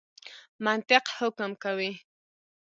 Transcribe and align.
منطق 0.65 1.05
حکم 1.17 1.51
کوي. 1.63 1.91